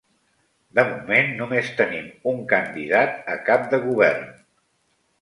[0.79, 4.29] De moment només tenim un candidat a cap de Govern.